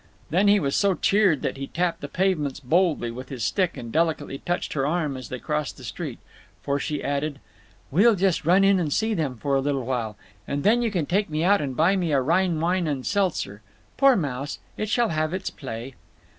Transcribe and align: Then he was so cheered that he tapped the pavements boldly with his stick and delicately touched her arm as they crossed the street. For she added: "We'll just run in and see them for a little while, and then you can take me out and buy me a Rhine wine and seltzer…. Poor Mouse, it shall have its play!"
Then 0.31 0.47
he 0.47 0.59
was 0.59 0.75
so 0.75 0.95
cheered 0.95 1.43
that 1.43 1.57
he 1.57 1.67
tapped 1.67 2.01
the 2.01 2.07
pavements 2.07 2.59
boldly 2.59 3.11
with 3.11 3.29
his 3.29 3.43
stick 3.43 3.77
and 3.77 3.91
delicately 3.91 4.39
touched 4.39 4.73
her 4.73 4.83
arm 4.87 5.15
as 5.15 5.29
they 5.29 5.37
crossed 5.37 5.77
the 5.77 5.83
street. 5.83 6.17
For 6.63 6.79
she 6.79 7.03
added: 7.03 7.39
"We'll 7.91 8.15
just 8.15 8.43
run 8.43 8.63
in 8.63 8.79
and 8.79 8.91
see 8.91 9.13
them 9.13 9.37
for 9.37 9.53
a 9.53 9.61
little 9.61 9.85
while, 9.85 10.17
and 10.47 10.63
then 10.63 10.81
you 10.81 10.89
can 10.89 11.05
take 11.05 11.29
me 11.29 11.43
out 11.43 11.61
and 11.61 11.77
buy 11.77 11.95
me 11.95 12.13
a 12.13 12.19
Rhine 12.19 12.59
wine 12.59 12.87
and 12.87 13.05
seltzer…. 13.05 13.61
Poor 13.95 14.15
Mouse, 14.15 14.57
it 14.75 14.89
shall 14.89 15.09
have 15.09 15.35
its 15.35 15.51
play!" 15.51 15.93